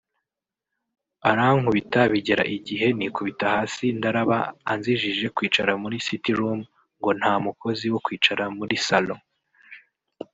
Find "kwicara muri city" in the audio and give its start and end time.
5.35-6.31